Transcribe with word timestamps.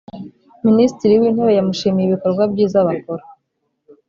Minisitiri 0.67 1.13
w’Intebe 1.21 1.51
yamushimiye 1.57 2.05
ibikorwa 2.07 2.43
byiza 2.51 2.77
bakora 2.87 3.23